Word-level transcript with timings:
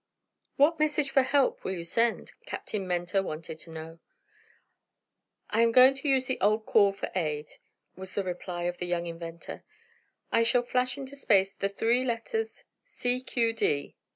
"What 0.55 0.79
message 0.79 1.11
for 1.11 1.21
help 1.21 1.63
will 1.63 1.73
you 1.75 1.83
send?" 1.83 2.31
Captain 2.47 2.87
Mentor 2.87 3.21
wanted 3.21 3.59
to 3.59 3.69
know. 3.69 3.99
"I 5.51 5.61
am 5.61 5.71
going 5.71 5.93
to 5.93 6.07
use 6.09 6.25
the 6.25 6.41
old 6.41 6.65
call 6.65 6.91
for 6.91 7.11
aid," 7.13 7.51
was 7.95 8.15
the 8.15 8.23
reply 8.23 8.63
of 8.63 8.79
the 8.79 8.87
young 8.87 9.05
inventor. 9.05 9.63
"I 10.31 10.41
shall 10.41 10.63
flash 10.63 10.97
into 10.97 11.15
space 11.15 11.53
the 11.53 11.69
three 11.69 12.03
letters 12.03 12.65
'C.Q.D.' 12.87 13.95